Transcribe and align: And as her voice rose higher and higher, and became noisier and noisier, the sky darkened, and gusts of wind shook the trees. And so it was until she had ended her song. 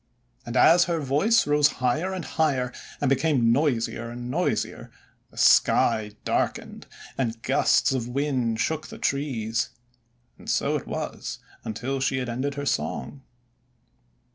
And 0.47 0.57
as 0.57 0.85
her 0.85 0.99
voice 0.99 1.45
rose 1.45 1.73
higher 1.73 2.11
and 2.11 2.25
higher, 2.25 2.73
and 2.99 3.07
became 3.07 3.51
noisier 3.53 4.09
and 4.09 4.31
noisier, 4.31 4.89
the 5.29 5.37
sky 5.37 6.13
darkened, 6.25 6.87
and 7.19 7.39
gusts 7.43 7.91
of 7.91 8.07
wind 8.07 8.59
shook 8.59 8.87
the 8.87 8.97
trees. 8.97 9.69
And 10.39 10.49
so 10.49 10.75
it 10.75 10.87
was 10.87 11.37
until 11.63 11.99
she 11.99 12.17
had 12.17 12.29
ended 12.29 12.55
her 12.55 12.65
song. 12.65 13.21